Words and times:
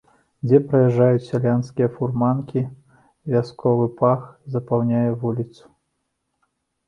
Дзе 0.49 0.59
праязджаюць 0.69 1.23
сялянскія 1.31 1.89
фурманкі, 1.97 2.63
вясковы 3.33 3.85
пах 3.99 4.21
запаўняе 4.57 5.07
вуліцу. 5.25 5.63